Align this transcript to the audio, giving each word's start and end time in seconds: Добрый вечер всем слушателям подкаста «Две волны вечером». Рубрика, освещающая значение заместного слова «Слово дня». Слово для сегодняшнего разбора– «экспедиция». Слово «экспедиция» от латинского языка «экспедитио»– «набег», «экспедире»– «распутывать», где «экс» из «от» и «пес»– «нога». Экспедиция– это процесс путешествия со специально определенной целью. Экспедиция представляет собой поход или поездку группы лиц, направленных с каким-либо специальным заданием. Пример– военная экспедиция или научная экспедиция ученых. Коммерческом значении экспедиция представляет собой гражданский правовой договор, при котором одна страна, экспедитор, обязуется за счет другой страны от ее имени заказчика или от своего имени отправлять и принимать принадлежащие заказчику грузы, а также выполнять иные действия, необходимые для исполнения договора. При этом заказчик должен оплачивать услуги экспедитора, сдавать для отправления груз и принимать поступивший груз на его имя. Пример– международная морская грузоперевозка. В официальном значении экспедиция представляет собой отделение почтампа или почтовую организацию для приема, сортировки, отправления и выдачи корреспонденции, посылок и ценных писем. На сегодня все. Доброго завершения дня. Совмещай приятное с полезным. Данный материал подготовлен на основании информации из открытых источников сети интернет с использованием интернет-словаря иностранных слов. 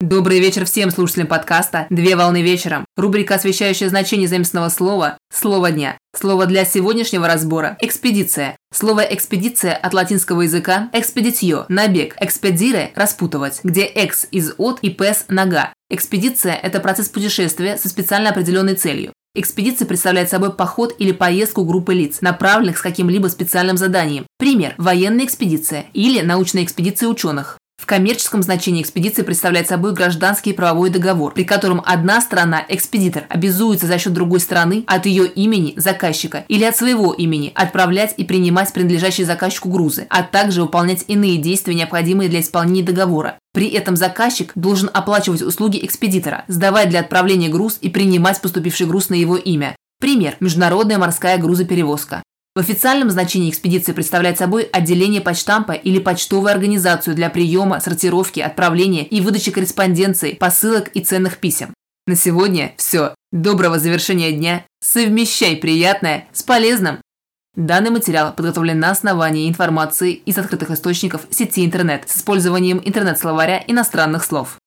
Добрый 0.00 0.38
вечер 0.38 0.64
всем 0.64 0.92
слушателям 0.92 1.26
подкаста 1.26 1.88
«Две 1.90 2.14
волны 2.14 2.40
вечером». 2.40 2.84
Рубрика, 2.96 3.34
освещающая 3.34 3.88
значение 3.88 4.28
заместного 4.28 4.68
слова 4.68 5.18
«Слово 5.34 5.72
дня». 5.72 5.98
Слово 6.16 6.46
для 6.46 6.64
сегодняшнего 6.64 7.26
разбора– 7.26 7.76
«экспедиция». 7.80 8.56
Слово 8.72 9.00
«экспедиция» 9.00 9.74
от 9.74 9.94
латинского 9.94 10.42
языка 10.42 10.88
«экспедитио»– 10.92 11.66
«набег», 11.68 12.14
«экспедире»– 12.20 12.92
«распутывать», 12.94 13.58
где 13.64 13.86
«экс» 13.86 14.28
из 14.30 14.54
«от» 14.56 14.78
и 14.82 14.90
«пес»– 14.90 15.24
«нога». 15.28 15.72
Экспедиция– 15.90 16.54
это 16.62 16.78
процесс 16.78 17.08
путешествия 17.08 17.76
со 17.76 17.88
специально 17.88 18.30
определенной 18.30 18.76
целью. 18.76 19.12
Экспедиция 19.34 19.86
представляет 19.86 20.30
собой 20.30 20.52
поход 20.52 20.94
или 21.00 21.10
поездку 21.10 21.64
группы 21.64 21.92
лиц, 21.92 22.20
направленных 22.20 22.78
с 22.78 22.82
каким-либо 22.82 23.26
специальным 23.26 23.76
заданием. 23.76 24.26
Пример– 24.38 24.74
военная 24.78 25.24
экспедиция 25.24 25.86
или 25.92 26.20
научная 26.20 26.62
экспедиция 26.62 27.08
ученых. 27.08 27.57
Коммерческом 27.88 28.42
значении 28.42 28.82
экспедиция 28.82 29.24
представляет 29.24 29.66
собой 29.66 29.94
гражданский 29.94 30.52
правовой 30.52 30.90
договор, 30.90 31.32
при 31.32 31.44
котором 31.44 31.82
одна 31.86 32.20
страна, 32.20 32.62
экспедитор, 32.68 33.24
обязуется 33.30 33.86
за 33.86 33.98
счет 33.98 34.12
другой 34.12 34.40
страны 34.40 34.84
от 34.86 35.06
ее 35.06 35.26
имени 35.26 35.72
заказчика 35.74 36.44
или 36.48 36.64
от 36.64 36.76
своего 36.76 37.14
имени 37.14 37.50
отправлять 37.54 38.12
и 38.18 38.24
принимать 38.24 38.74
принадлежащие 38.74 39.26
заказчику 39.26 39.70
грузы, 39.70 40.06
а 40.10 40.22
также 40.22 40.60
выполнять 40.60 41.06
иные 41.08 41.38
действия, 41.38 41.72
необходимые 41.72 42.28
для 42.28 42.40
исполнения 42.40 42.82
договора. 42.82 43.38
При 43.54 43.68
этом 43.68 43.96
заказчик 43.96 44.52
должен 44.54 44.90
оплачивать 44.92 45.40
услуги 45.40 45.82
экспедитора, 45.82 46.44
сдавать 46.46 46.90
для 46.90 47.00
отправления 47.00 47.48
груз 47.48 47.78
и 47.80 47.88
принимать 47.88 48.42
поступивший 48.42 48.86
груз 48.86 49.08
на 49.08 49.14
его 49.14 49.38
имя. 49.38 49.74
Пример– 49.98 50.36
международная 50.40 50.98
морская 50.98 51.38
грузоперевозка. 51.38 52.22
В 52.58 52.60
официальном 52.60 53.08
значении 53.08 53.50
экспедиция 53.50 53.94
представляет 53.94 54.36
собой 54.36 54.64
отделение 54.64 55.20
почтампа 55.20 55.74
или 55.74 56.00
почтовую 56.00 56.50
организацию 56.50 57.14
для 57.14 57.30
приема, 57.30 57.78
сортировки, 57.78 58.40
отправления 58.40 59.04
и 59.04 59.20
выдачи 59.20 59.52
корреспонденции, 59.52 60.32
посылок 60.32 60.88
и 60.88 61.00
ценных 61.00 61.38
писем. 61.38 61.72
На 62.08 62.16
сегодня 62.16 62.72
все. 62.76 63.14
Доброго 63.30 63.78
завершения 63.78 64.32
дня. 64.32 64.64
Совмещай 64.80 65.54
приятное 65.54 66.26
с 66.32 66.42
полезным. 66.42 66.98
Данный 67.54 67.90
материал 67.90 68.32
подготовлен 68.32 68.80
на 68.80 68.90
основании 68.90 69.48
информации 69.48 70.14
из 70.14 70.36
открытых 70.36 70.72
источников 70.72 71.28
сети 71.30 71.64
интернет 71.64 72.10
с 72.10 72.16
использованием 72.16 72.82
интернет-словаря 72.84 73.62
иностранных 73.68 74.24
слов. 74.24 74.56